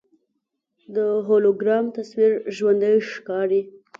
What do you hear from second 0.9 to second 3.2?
د هولوګرام تصویر ژوندی